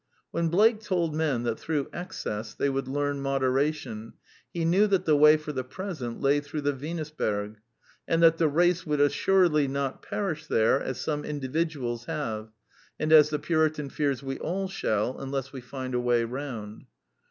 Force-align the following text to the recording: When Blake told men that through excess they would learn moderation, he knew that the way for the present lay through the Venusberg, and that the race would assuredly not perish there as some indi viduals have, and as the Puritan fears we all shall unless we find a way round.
When 0.31 0.47
Blake 0.47 0.81
told 0.81 1.13
men 1.13 1.43
that 1.43 1.59
through 1.59 1.87
excess 1.93 2.55
they 2.55 2.69
would 2.71 2.87
learn 2.87 3.21
moderation, 3.21 4.13
he 4.51 4.65
knew 4.65 4.87
that 4.87 5.05
the 5.05 5.15
way 5.15 5.37
for 5.37 5.51
the 5.51 5.63
present 5.63 6.19
lay 6.19 6.39
through 6.39 6.61
the 6.61 6.73
Venusberg, 6.73 7.57
and 8.07 8.23
that 8.23 8.39
the 8.39 8.47
race 8.47 8.83
would 8.83 8.99
assuredly 8.99 9.67
not 9.67 10.01
perish 10.01 10.47
there 10.47 10.81
as 10.81 10.99
some 10.99 11.23
indi 11.23 11.47
viduals 11.49 12.05
have, 12.05 12.49
and 12.99 13.13
as 13.13 13.29
the 13.29 13.37
Puritan 13.37 13.91
fears 13.91 14.23
we 14.23 14.39
all 14.39 14.67
shall 14.67 15.19
unless 15.19 15.53
we 15.53 15.61
find 15.61 15.93
a 15.93 15.99
way 15.99 16.23
round. 16.23 16.87